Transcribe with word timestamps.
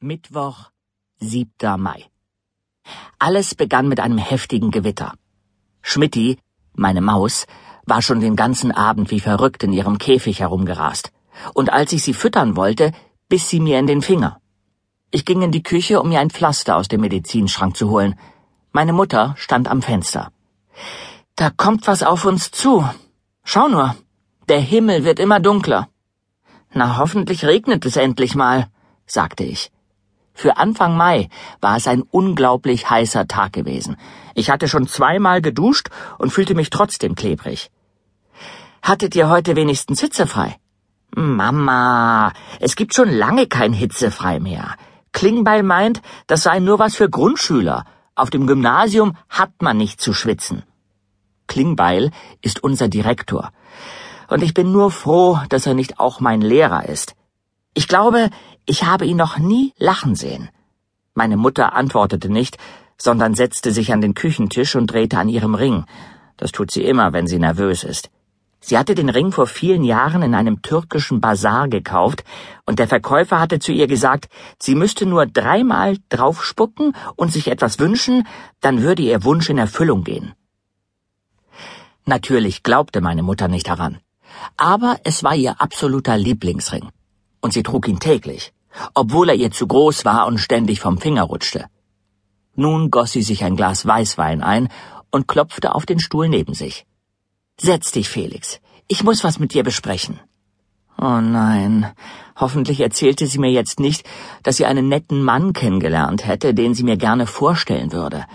Mittwoch, 0.00 0.72
7. 1.20 1.80
Mai. 1.80 2.04
Alles 3.18 3.54
begann 3.54 3.88
mit 3.88 3.98
einem 3.98 4.18
heftigen 4.18 4.70
Gewitter. 4.70 5.14
Schmidti, 5.80 6.38
meine 6.74 7.00
Maus, 7.00 7.46
war 7.86 8.02
schon 8.02 8.20
den 8.20 8.36
ganzen 8.36 8.72
Abend 8.72 9.10
wie 9.10 9.20
verrückt 9.20 9.62
in 9.62 9.72
ihrem 9.72 9.96
Käfig 9.96 10.40
herumgerast. 10.40 11.12
Und 11.54 11.72
als 11.72 11.94
ich 11.94 12.02
sie 12.02 12.12
füttern 12.12 12.56
wollte, 12.56 12.92
biss 13.30 13.48
sie 13.48 13.58
mir 13.58 13.78
in 13.78 13.86
den 13.86 14.02
Finger. 14.02 14.38
Ich 15.12 15.24
ging 15.24 15.40
in 15.40 15.50
die 15.50 15.62
Küche, 15.62 15.98
um 16.02 16.10
mir 16.10 16.20
ein 16.20 16.28
Pflaster 16.28 16.76
aus 16.76 16.88
dem 16.88 17.00
Medizinschrank 17.00 17.74
zu 17.74 17.88
holen. 17.88 18.18
Meine 18.72 18.92
Mutter 18.92 19.34
stand 19.38 19.66
am 19.66 19.80
Fenster. 19.80 20.30
Da 21.36 21.48
kommt 21.48 21.86
was 21.86 22.02
auf 22.02 22.26
uns 22.26 22.50
zu. 22.50 22.86
Schau 23.44 23.68
nur, 23.68 23.96
der 24.50 24.60
Himmel 24.60 25.04
wird 25.04 25.18
immer 25.18 25.40
dunkler. 25.40 25.88
Na, 26.74 26.98
hoffentlich 26.98 27.46
regnet 27.46 27.86
es 27.86 27.96
endlich 27.96 28.34
mal, 28.34 28.68
sagte 29.06 29.44
ich. 29.44 29.70
Für 30.36 30.58
Anfang 30.58 30.98
Mai 30.98 31.30
war 31.62 31.78
es 31.78 31.86
ein 31.88 32.02
unglaublich 32.02 32.90
heißer 32.90 33.26
Tag 33.26 33.54
gewesen. 33.54 33.96
Ich 34.34 34.50
hatte 34.50 34.68
schon 34.68 34.86
zweimal 34.86 35.40
geduscht 35.40 35.88
und 36.18 36.30
fühlte 36.30 36.54
mich 36.54 36.68
trotzdem 36.68 37.14
klebrig. 37.14 37.70
Hattet 38.82 39.16
ihr 39.16 39.30
heute 39.30 39.56
wenigstens 39.56 40.02
hitzefrei? 40.02 40.56
Mama, 41.16 42.34
es 42.60 42.76
gibt 42.76 42.92
schon 42.94 43.08
lange 43.08 43.46
kein 43.46 43.72
hitzefrei 43.72 44.38
mehr. 44.38 44.76
Klingbeil 45.12 45.62
meint, 45.62 46.02
das 46.26 46.42
sei 46.42 46.60
nur 46.60 46.78
was 46.78 46.96
für 46.96 47.08
Grundschüler. 47.08 47.86
Auf 48.14 48.28
dem 48.28 48.46
Gymnasium 48.46 49.16
hat 49.30 49.62
man 49.62 49.78
nicht 49.78 50.02
zu 50.02 50.12
schwitzen. 50.12 50.64
Klingbeil 51.46 52.10
ist 52.42 52.62
unser 52.62 52.88
Direktor. 52.88 53.52
Und 54.28 54.42
ich 54.42 54.52
bin 54.52 54.70
nur 54.70 54.90
froh, 54.90 55.40
dass 55.48 55.64
er 55.64 55.72
nicht 55.72 55.98
auch 55.98 56.20
mein 56.20 56.42
Lehrer 56.42 56.86
ist. 56.86 57.14
Ich 57.78 57.88
glaube, 57.88 58.30
ich 58.64 58.84
habe 58.84 59.04
ihn 59.04 59.18
noch 59.18 59.36
nie 59.36 59.74
lachen 59.76 60.14
sehen. 60.14 60.48
Meine 61.12 61.36
Mutter 61.36 61.74
antwortete 61.74 62.30
nicht, 62.30 62.56
sondern 62.96 63.34
setzte 63.34 63.70
sich 63.70 63.92
an 63.92 64.00
den 64.00 64.14
Küchentisch 64.14 64.76
und 64.76 64.86
drehte 64.86 65.18
an 65.18 65.28
ihrem 65.28 65.54
Ring. 65.54 65.84
Das 66.38 66.52
tut 66.52 66.70
sie 66.70 66.84
immer, 66.84 67.12
wenn 67.12 67.26
sie 67.26 67.38
nervös 67.38 67.84
ist. 67.84 68.08
Sie 68.60 68.78
hatte 68.78 68.94
den 68.94 69.10
Ring 69.10 69.30
vor 69.30 69.46
vielen 69.46 69.84
Jahren 69.84 70.22
in 70.22 70.34
einem 70.34 70.62
türkischen 70.62 71.20
Bazar 71.20 71.68
gekauft, 71.68 72.24
und 72.64 72.78
der 72.78 72.88
Verkäufer 72.88 73.40
hatte 73.40 73.58
zu 73.58 73.72
ihr 73.72 73.88
gesagt, 73.88 74.30
sie 74.58 74.74
müsste 74.74 75.04
nur 75.04 75.26
dreimal 75.26 75.98
draufspucken 76.08 76.96
und 77.14 77.30
sich 77.30 77.48
etwas 77.48 77.78
wünschen, 77.78 78.26
dann 78.62 78.80
würde 78.80 79.02
ihr 79.02 79.22
Wunsch 79.22 79.50
in 79.50 79.58
Erfüllung 79.58 80.02
gehen. 80.02 80.32
Natürlich 82.06 82.62
glaubte 82.62 83.02
meine 83.02 83.22
Mutter 83.22 83.48
nicht 83.48 83.68
daran, 83.68 83.98
aber 84.56 84.96
es 85.04 85.22
war 85.22 85.34
ihr 85.34 85.60
absoluter 85.60 86.16
Lieblingsring 86.16 86.88
und 87.46 87.52
sie 87.52 87.62
trug 87.62 87.86
ihn 87.86 88.00
täglich, 88.00 88.52
obwohl 88.92 89.28
er 89.30 89.36
ihr 89.36 89.52
zu 89.52 89.66
groß 89.68 90.04
war 90.04 90.26
und 90.26 90.38
ständig 90.38 90.80
vom 90.80 90.98
Finger 90.98 91.22
rutschte. 91.22 91.66
Nun 92.56 92.90
goss 92.90 93.12
sie 93.12 93.22
sich 93.22 93.44
ein 93.44 93.54
Glas 93.54 93.86
Weißwein 93.86 94.42
ein 94.42 94.68
und 95.12 95.28
klopfte 95.28 95.74
auf 95.76 95.86
den 95.86 96.00
Stuhl 96.00 96.28
neben 96.28 96.54
sich. 96.54 96.86
Setz 97.60 97.92
dich, 97.92 98.08
Felix. 98.08 98.60
Ich 98.88 99.04
muss 99.04 99.22
was 99.22 99.38
mit 99.38 99.54
dir 99.54 99.62
besprechen. 99.62 100.18
Oh 100.98 101.20
nein. 101.20 101.92
Hoffentlich 102.34 102.80
erzählte 102.80 103.26
sie 103.28 103.38
mir 103.38 103.52
jetzt 103.52 103.78
nicht, 103.78 104.02
dass 104.42 104.56
sie 104.56 104.66
einen 104.66 104.88
netten 104.88 105.22
Mann 105.22 105.52
kennengelernt 105.52 106.26
hätte, 106.26 106.52
den 106.52 106.74
sie 106.74 106.82
mir 106.82 106.96
gerne 106.96 107.26
vorstellen 107.28 107.92
würde. 107.92 108.26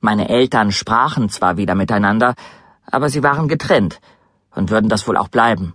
Meine 0.00 0.28
Eltern 0.28 0.70
sprachen 0.70 1.30
zwar 1.30 1.56
wieder 1.56 1.74
miteinander, 1.74 2.34
aber 2.84 3.08
sie 3.08 3.22
waren 3.22 3.48
getrennt 3.48 4.00
und 4.54 4.70
würden 4.70 4.90
das 4.90 5.06
wohl 5.08 5.16
auch 5.16 5.28
bleiben. 5.28 5.74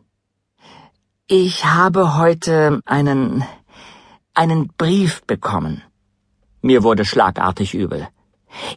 Ich 1.27 1.65
habe 1.65 2.17
heute 2.17 2.81
einen 2.85 3.43
einen 4.35 4.67
Brief 4.77 5.23
bekommen. 5.23 5.81
Mir 6.61 6.83
wurde 6.83 7.03
schlagartig 7.03 7.73
übel. 7.73 8.07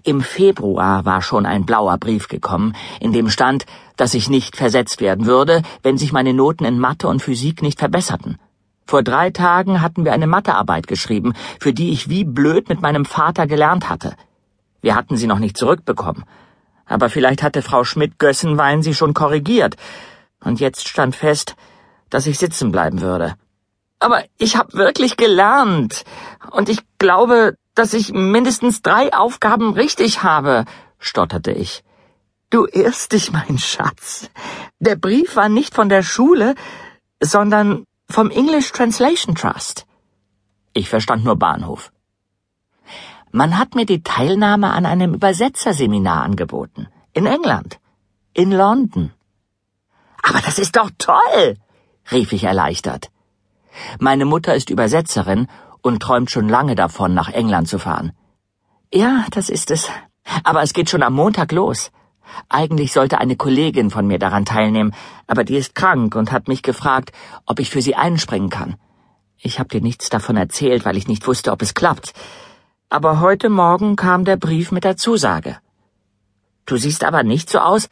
Im 0.02 0.22
Februar 0.22 1.04
war 1.04 1.20
schon 1.20 1.44
ein 1.44 1.66
blauer 1.66 1.98
Brief 1.98 2.28
gekommen, 2.28 2.74
in 3.00 3.12
dem 3.12 3.28
stand, 3.28 3.66
dass 3.98 4.14
ich 4.14 4.30
nicht 4.30 4.56
versetzt 4.56 5.02
werden 5.02 5.26
würde, 5.26 5.60
wenn 5.82 5.98
sich 5.98 6.10
meine 6.10 6.32
Noten 6.32 6.64
in 6.64 6.78
Mathe 6.78 7.06
und 7.06 7.20
Physik 7.20 7.60
nicht 7.60 7.80
verbesserten. 7.80 8.38
Vor 8.86 9.02
drei 9.02 9.28
Tagen 9.28 9.82
hatten 9.82 10.06
wir 10.06 10.14
eine 10.14 10.26
Mathearbeit 10.26 10.86
geschrieben, 10.86 11.34
für 11.60 11.74
die 11.74 11.90
ich 11.90 12.08
wie 12.08 12.24
blöd 12.24 12.70
mit 12.70 12.80
meinem 12.80 13.04
Vater 13.04 13.46
gelernt 13.46 13.90
hatte. 13.90 14.14
Wir 14.80 14.94
hatten 14.94 15.18
sie 15.18 15.26
noch 15.26 15.38
nicht 15.38 15.58
zurückbekommen. 15.58 16.24
Aber 16.86 17.10
vielleicht 17.10 17.42
hatte 17.42 17.60
Frau 17.60 17.84
Schmidt-Gössenwein 17.84 18.82
sie 18.82 18.94
schon 18.94 19.12
korrigiert. 19.12 19.76
Und 20.42 20.60
jetzt 20.60 20.88
stand 20.88 21.14
fest, 21.14 21.56
dass 22.10 22.26
ich 22.26 22.38
sitzen 22.38 22.72
bleiben 22.72 23.00
würde. 23.00 23.36
Aber 24.00 24.24
ich 24.38 24.56
habe 24.56 24.74
wirklich 24.74 25.16
gelernt. 25.16 26.04
Und 26.50 26.68
ich 26.68 26.80
glaube, 26.98 27.56
dass 27.74 27.94
ich 27.94 28.12
mindestens 28.12 28.82
drei 28.82 29.12
Aufgaben 29.12 29.72
richtig 29.72 30.22
habe, 30.22 30.64
stotterte 30.98 31.52
ich. 31.52 31.82
Du 32.50 32.66
irrst 32.66 33.12
dich, 33.12 33.32
mein 33.32 33.58
Schatz. 33.58 34.30
Der 34.78 34.96
Brief 34.96 35.36
war 35.36 35.48
nicht 35.48 35.74
von 35.74 35.88
der 35.88 36.02
Schule, 36.02 36.54
sondern 37.20 37.84
vom 38.08 38.30
English 38.30 38.72
Translation 38.72 39.34
Trust. 39.34 39.84
Ich 40.72 40.88
verstand 40.88 41.24
nur 41.24 41.36
Bahnhof. 41.36 41.92
Man 43.30 43.58
hat 43.58 43.74
mir 43.74 43.84
die 43.84 44.02
Teilnahme 44.02 44.70
an 44.70 44.86
einem 44.86 45.12
Übersetzerseminar 45.12 46.22
angeboten. 46.22 46.88
In 47.12 47.26
England. 47.26 47.78
In 48.32 48.52
London. 48.52 49.12
Aber 50.22 50.40
das 50.40 50.58
ist 50.58 50.76
doch 50.76 50.90
toll 50.96 51.56
rief 52.12 52.32
ich 52.32 52.44
erleichtert. 52.44 53.10
Meine 53.98 54.24
Mutter 54.24 54.54
ist 54.54 54.70
Übersetzerin 54.70 55.46
und 55.82 56.00
träumt 56.00 56.30
schon 56.30 56.48
lange 56.48 56.74
davon, 56.74 57.14
nach 57.14 57.28
England 57.28 57.68
zu 57.68 57.78
fahren. 57.78 58.12
Ja, 58.92 59.26
das 59.30 59.48
ist 59.48 59.70
es. 59.70 59.88
Aber 60.44 60.62
es 60.62 60.72
geht 60.72 60.90
schon 60.90 61.02
am 61.02 61.14
Montag 61.14 61.52
los. 61.52 61.90
Eigentlich 62.48 62.92
sollte 62.92 63.18
eine 63.18 63.36
Kollegin 63.36 63.90
von 63.90 64.06
mir 64.06 64.18
daran 64.18 64.44
teilnehmen, 64.44 64.94
aber 65.26 65.44
die 65.44 65.56
ist 65.56 65.74
krank 65.74 66.14
und 66.14 66.32
hat 66.32 66.48
mich 66.48 66.62
gefragt, 66.62 67.12
ob 67.46 67.60
ich 67.60 67.70
für 67.70 67.82
sie 67.82 67.94
einspringen 67.94 68.50
kann. 68.50 68.76
Ich 69.38 69.58
habe 69.58 69.68
dir 69.68 69.80
nichts 69.80 70.10
davon 70.10 70.36
erzählt, 70.36 70.84
weil 70.84 70.96
ich 70.96 71.08
nicht 71.08 71.26
wusste, 71.26 71.52
ob 71.52 71.62
es 71.62 71.74
klappt. 71.74 72.12
Aber 72.90 73.20
heute 73.20 73.48
Morgen 73.48 73.96
kam 73.96 74.24
der 74.24 74.36
Brief 74.36 74.72
mit 74.72 74.84
der 74.84 74.96
Zusage. 74.96 75.58
Du 76.66 76.76
siehst 76.76 77.04
aber 77.04 77.22
nicht 77.22 77.48
so 77.48 77.60
aus, 77.60 77.88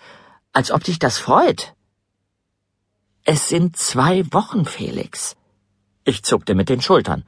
als 0.52 0.70
ob 0.70 0.84
dich 0.84 0.98
das 0.98 1.18
freut. 1.18 1.75
Es 3.28 3.48
sind 3.48 3.76
zwei 3.76 4.24
Wochen, 4.30 4.64
Felix. 4.66 5.34
Ich 6.04 6.22
zuckte 6.22 6.54
mit 6.54 6.68
den 6.68 6.80
Schultern. 6.80 7.24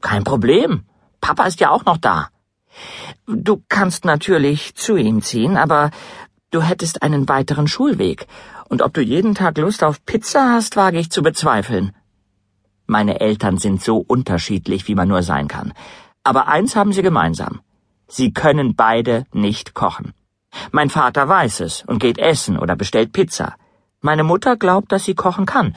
Kein 0.00 0.22
Problem. 0.22 0.84
Papa 1.20 1.46
ist 1.46 1.58
ja 1.58 1.70
auch 1.70 1.84
noch 1.84 1.96
da. 1.96 2.28
Du 3.26 3.60
kannst 3.68 4.04
natürlich 4.04 4.76
zu 4.76 4.94
ihm 4.94 5.20
ziehen, 5.20 5.56
aber 5.56 5.90
du 6.52 6.62
hättest 6.62 7.02
einen 7.02 7.28
weiteren 7.28 7.66
Schulweg. 7.66 8.28
Und 8.68 8.82
ob 8.82 8.94
du 8.94 9.00
jeden 9.00 9.34
Tag 9.34 9.58
Lust 9.58 9.82
auf 9.82 10.04
Pizza 10.06 10.52
hast, 10.52 10.76
wage 10.76 11.00
ich 11.00 11.10
zu 11.10 11.24
bezweifeln. 11.24 11.92
Meine 12.86 13.18
Eltern 13.18 13.58
sind 13.58 13.82
so 13.82 13.96
unterschiedlich, 13.96 14.86
wie 14.86 14.94
man 14.94 15.08
nur 15.08 15.24
sein 15.24 15.48
kann. 15.48 15.72
Aber 16.22 16.46
eins 16.46 16.76
haben 16.76 16.92
sie 16.92 17.02
gemeinsam. 17.02 17.62
Sie 18.06 18.32
können 18.32 18.76
beide 18.76 19.26
nicht 19.32 19.74
kochen. 19.74 20.14
Mein 20.70 20.88
Vater 20.88 21.28
weiß 21.28 21.60
es 21.60 21.82
und 21.82 21.98
geht 21.98 22.18
essen 22.18 22.60
oder 22.60 22.76
bestellt 22.76 23.12
Pizza. 23.12 23.56
Meine 24.04 24.24
Mutter 24.24 24.56
glaubt, 24.56 24.90
dass 24.90 25.04
sie 25.04 25.14
kochen 25.14 25.46
kann. 25.46 25.76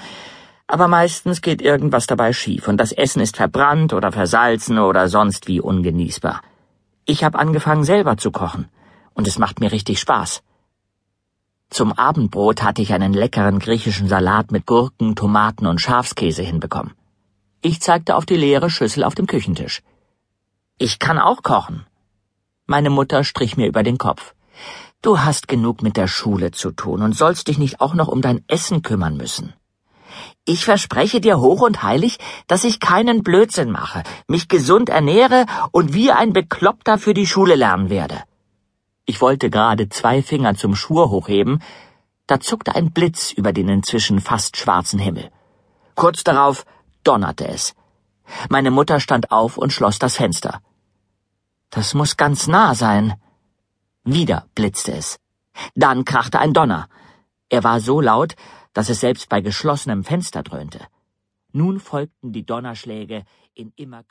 Aber 0.66 0.88
meistens 0.88 1.41
geht 1.41 1.62
irgendwas 1.62 2.08
dabei 2.08 2.34
schief 2.34 2.68
und 2.68 2.78
das 2.78 2.91
Essen 2.91 3.22
ist 3.22 3.38
verbrannt 3.38 3.94
oder 3.94 4.12
versalzen 4.12 4.80
oder 4.80 5.08
sonst 5.09 5.47
wie 5.47 5.62
ungenießbar. 5.62 6.41
Ich 7.06 7.24
habe 7.24 7.38
angefangen 7.38 7.84
selber 7.84 8.18
zu 8.18 8.31
kochen 8.31 8.68
und 9.14 9.28
es 9.28 9.38
macht 9.38 9.59
mir 9.59 9.72
richtig 9.72 10.00
Spaß. 10.00 10.41
Zum 11.69 11.94
Abendbrot 11.94 12.64
hatte 12.64 12.81
ich 12.81 12.94
einen 12.94 13.14
leckeren 13.14 13.59
griechischen 13.59 14.08
Salat 14.08 14.52
mit 14.52 14.66
Gurken, 14.66 15.16
Tomaten 15.16 15.68
und 15.68 15.80
Schafskäse 15.80 16.41
hinbekommen. 16.41 16.94
Ich 17.62 17.80
zeigte 17.80 18.16
auf 18.16 18.25
die 18.25 18.38
leere 18.38 18.72
Schüssel 18.72 19.03
auf 19.03 19.14
dem 19.14 19.28
Küchentisch. 19.28 19.84
Ich 20.79 20.97
kann 20.97 21.20
auch 21.20 21.44
kochen. 21.44 21.85
Meine 22.66 22.90
Mutter 22.90 23.23
strich 23.23 23.55
mir 23.55 23.67
über 23.67 23.84
den 23.84 23.99
Kopf. 23.99 24.34
Du 25.05 25.19
hast 25.19 25.47
genug 25.47 25.84
mit 25.84 25.97
der 25.97 26.07
Schule 26.07 26.49
zu 26.49 26.72
tun 26.72 27.03
und 27.03 27.16
sollst 27.16 27.47
dich 27.47 27.59
nicht 27.59 27.79
auch 27.79 27.93
noch 27.93 28.07
um 28.07 28.23
dein 28.23 28.43
Essen 28.47 28.81
kümmern 28.81 29.16
müssen. 29.16 29.53
Ich 30.46 30.66
verspreche 30.66 31.22
dir 31.22 31.40
hoch 31.40 31.61
und 31.61 31.84
heilig, 31.84 32.17
dass 32.47 32.63
ich 32.63 32.79
keinen 32.79 33.22
Blödsinn 33.22 33.69
mache, 33.69 34.02
mich 34.28 34.47
gesund 34.47 34.90
ernähre 34.90 35.46
und 35.72 35.93
wie 35.93 36.11
ein 36.11 36.34
Bekloppter 36.34 36.97
für 36.97 37.13
die 37.13 37.28
Schule 37.28 37.53
lernen 37.53 37.91
werde. 37.91 38.23
Ich 39.05 39.22
wollte 39.22 39.52
gerade 39.52 39.90
zwei 39.90 40.23
Finger 40.23 40.55
zum 40.55 40.75
Schwur 40.75 41.11
hochheben, 41.11 41.61
da 42.25 42.40
zuckte 42.40 42.73
ein 42.73 42.91
Blitz 42.91 43.31
über 43.31 43.53
den 43.53 43.69
inzwischen 43.69 44.19
fast 44.19 44.58
schwarzen 44.58 44.97
Himmel. 44.97 45.29
Kurz 45.93 46.23
darauf 46.23 46.66
donnerte 47.03 47.47
es. 47.47 47.75
Meine 48.49 48.72
Mutter 48.72 48.99
stand 48.99 49.29
auf 49.29 49.59
und 49.59 49.72
schloss 49.72 49.99
das 49.99 50.16
Fenster. 50.16 50.61
Das 51.69 51.93
muss 51.93 52.17
ganz 52.17 52.47
nah 52.47 52.73
sein. 52.73 53.13
Wieder 54.07 54.47
blitzte 54.53 54.91
es. 54.91 55.17
Dann 55.73 56.05
krachte 56.05 56.37
ein 56.40 56.53
Donner. 56.53 56.87
Er 57.49 57.63
war 57.63 57.79
so 57.79 58.02
laut, 58.02 58.35
dass 58.73 58.90
es 58.90 58.99
selbst 58.99 59.29
bei 59.29 59.41
geschlossenem 59.41 60.03
Fenster 60.03 60.43
dröhnte. 60.43 60.79
Nun 61.52 61.79
folgten 61.79 62.31
die 62.31 62.46
Donnerschläge 62.46 63.23
in 63.55 63.73
immer 63.75 64.03